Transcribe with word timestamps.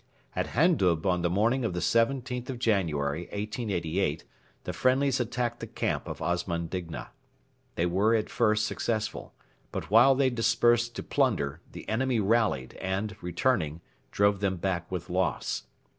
At 0.35 0.47
Handub 0.55 1.05
on 1.05 1.21
the 1.21 1.29
morning 1.29 1.63
of 1.63 1.73
the 1.73 1.79
17th 1.79 2.49
of 2.49 2.57
January, 2.57 3.25
1888, 3.25 4.23
the 4.63 4.73
friendlies 4.73 5.19
attacked 5.19 5.59
the 5.59 5.67
camp 5.67 6.07
of 6.07 6.23
Osman 6.23 6.65
Digna. 6.65 7.11
They 7.75 7.85
were 7.85 8.15
at 8.15 8.27
first 8.27 8.65
successful; 8.65 9.35
but 9.71 9.91
while 9.91 10.15
they 10.15 10.31
dispersed 10.31 10.95
to 10.95 11.03
plunder 11.03 11.61
the 11.71 11.87
enemy 11.87 12.19
rallied 12.19 12.73
and, 12.77 13.15
returning, 13.21 13.81
drove 14.09 14.39
them 14.39 14.57
back 14.57 14.91
with 14.91 15.07
loss. 15.07 15.65